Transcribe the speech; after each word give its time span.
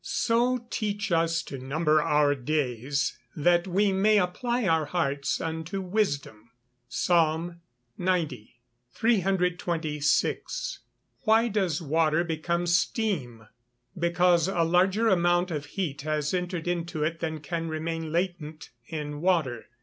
[Verse: 0.03 0.09
"So 0.09 0.65
teach 0.71 1.11
us 1.11 1.43
to 1.43 1.59
number 1.59 2.01
our 2.01 2.33
days, 2.33 3.19
that 3.35 3.67
we 3.67 3.91
may 3.91 4.17
apply 4.17 4.65
our 4.65 4.85
hearts 4.85 5.39
unto 5.39 5.79
wisdom." 5.79 6.49
PSALM 6.89 7.61
XC.] 7.99 8.55
326. 8.95 10.79
Why 11.19 11.47
does 11.49 11.83
water 11.83 12.23
become 12.23 12.65
steam? 12.65 13.47
Because 13.95 14.47
a 14.47 14.63
larger 14.63 15.07
amount 15.07 15.51
of 15.51 15.67
heat 15.67 16.01
has 16.01 16.33
entered 16.33 16.67
into 16.67 17.03
it 17.03 17.19
than 17.19 17.39
can 17.39 17.67
remain 17.69 18.11
latent 18.11 18.71
in 18.87 19.21
water. 19.21 19.65